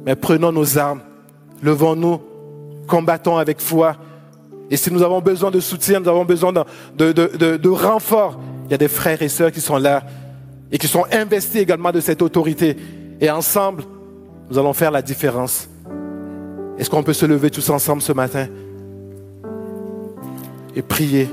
[0.08, 1.02] mais prenons nos armes,
[1.64, 2.22] levons-nous,
[2.88, 3.96] combattons avec foi.
[4.72, 8.74] Et si nous avons besoin de soutien, nous avons besoin de, de, renfort, il y
[8.74, 10.04] a des frères et sœurs qui sont là
[10.72, 12.76] et qui sont investis également de cette autorité.
[13.20, 13.84] Et ensemble,
[14.50, 15.68] nous allons faire la différence.
[16.78, 18.48] Est-ce qu'on peut se lever tous ensemble ce matin
[20.76, 21.28] et prier?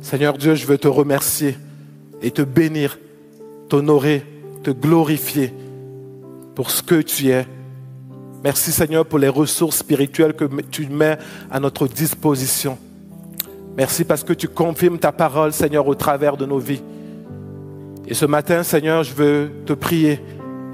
[0.00, 1.56] Seigneur Dieu, je veux te remercier
[2.22, 2.98] et te bénir,
[3.68, 4.24] t'honorer,
[4.62, 5.52] te glorifier
[6.54, 7.46] pour ce que tu es.
[8.48, 11.18] Merci Seigneur pour les ressources spirituelles que tu mets
[11.50, 12.78] à notre disposition.
[13.76, 16.80] Merci parce que tu confirmes ta parole, Seigneur, au travers de nos vies.
[18.06, 20.22] Et ce matin, Seigneur, je veux te prier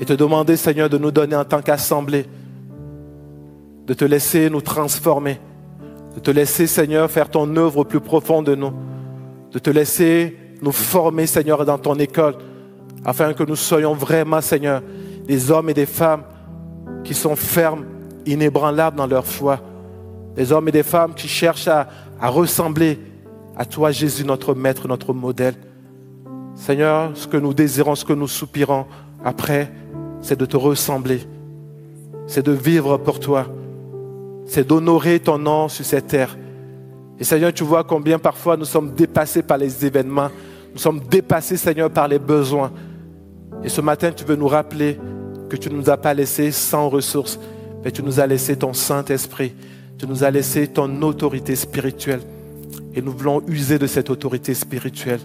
[0.00, 2.26] et te demander, Seigneur, de nous donner en tant qu'assemblée,
[3.88, 5.40] de te laisser nous transformer,
[6.14, 8.72] de te laisser, Seigneur, faire ton œuvre au plus profond de nous,
[9.50, 12.36] de te laisser nous former, Seigneur, dans ton école,
[13.04, 14.80] afin que nous soyons vraiment, Seigneur,
[15.26, 16.22] des hommes et des femmes
[17.04, 17.84] qui sont fermes,
[18.26, 19.60] inébranlables dans leur foi,
[20.34, 21.86] des hommes et des femmes qui cherchent à,
[22.20, 22.98] ressembler
[23.56, 25.54] à toi, Jésus, notre Maître, notre modèle.
[26.54, 28.86] Seigneur, ce que nous désirons, ce que nous soupirons
[29.22, 29.70] après,
[30.20, 31.20] c'est de te ressembler,
[32.26, 33.46] c'est de vivre pour toi,
[34.46, 36.36] c'est d'honorer ton nom sur cette terre.
[37.18, 40.30] Et Seigneur, tu vois combien parfois nous sommes dépassés par les événements,
[40.72, 42.72] nous sommes dépassés, Seigneur, par les besoins.
[43.62, 44.98] Et ce matin, tu veux nous rappeler
[45.48, 47.38] que tu ne nous as pas laissés sans ressources,
[47.84, 49.54] mais tu nous as laissé ton Saint-Esprit,
[49.98, 52.20] tu nous as laissé ton autorité spirituelle.
[52.94, 55.20] Et nous voulons user de cette autorité spirituelle.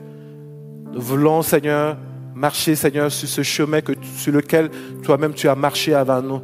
[0.91, 1.97] Nous voulons, Seigneur,
[2.36, 4.70] marcher, Seigneur, sur ce chemin que, sur lequel
[5.03, 6.41] toi-même tu as marché avant nous.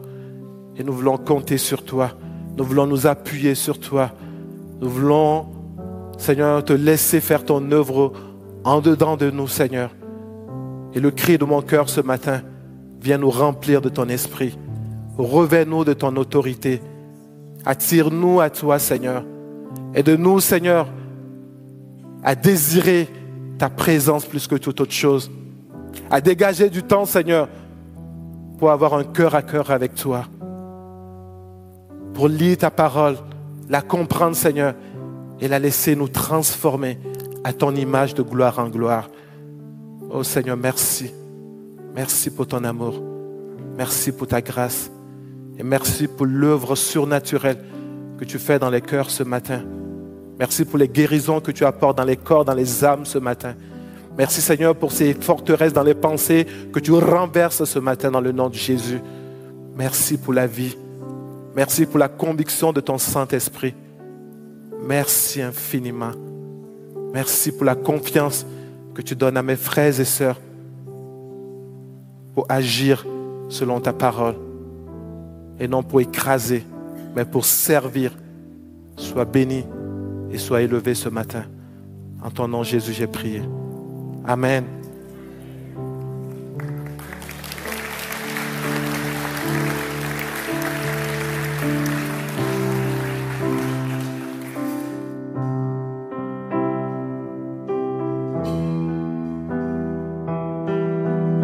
[0.77, 2.11] Et nous voulons compter sur toi.
[2.57, 4.11] Nous voulons nous appuyer sur toi.
[4.79, 5.47] Nous voulons,
[6.17, 8.13] Seigneur, te laisser faire ton œuvre
[8.63, 9.91] en dedans de nous, Seigneur.
[10.93, 12.41] Et le cri de mon cœur ce matin,
[13.05, 14.57] viens nous remplir de ton esprit.
[15.17, 16.81] Revais-nous de ton autorité.
[17.65, 19.23] Attire-nous à toi, Seigneur.
[19.93, 20.87] Aide-nous, Seigneur,
[22.23, 23.07] à désirer
[23.57, 25.31] ta présence plus que toute autre chose
[26.09, 27.47] à dégager du temps, Seigneur,
[28.57, 30.25] pour avoir un cœur à cœur avec toi.
[32.13, 33.17] pour lire ta parole,
[33.67, 34.73] la comprendre, Seigneur,
[35.41, 36.97] et la laisser nous transformer
[37.43, 39.09] à ton image de gloire en gloire.
[40.09, 41.11] Oh Seigneur, merci.
[41.95, 43.01] Merci pour ton amour.
[43.77, 44.91] Merci pour ta grâce.
[45.57, 47.57] Et merci pour l'œuvre surnaturelle
[48.19, 49.63] que tu fais dans les cœurs ce matin.
[50.37, 53.55] Merci pour les guérisons que tu apportes dans les corps, dans les âmes ce matin.
[54.17, 58.33] Merci Seigneur pour ces forteresses dans les pensées que tu renverses ce matin dans le
[58.33, 58.99] nom de Jésus.
[59.75, 60.77] Merci pour la vie.
[61.55, 63.73] Merci pour la conviction de ton Saint-Esprit.
[64.85, 66.11] Merci infiniment.
[67.13, 68.45] Merci pour la confiance
[68.93, 70.39] que tu donnes à mes frères et sœurs
[72.35, 73.05] pour agir
[73.49, 74.35] selon ta parole
[75.59, 76.63] et non pour écraser,
[77.15, 78.11] mais pour servir.
[78.97, 79.65] Sois béni
[80.31, 81.43] et sois élevé ce matin.
[82.23, 83.41] En ton nom, Jésus, j'ai prié.
[84.25, 84.63] Amen.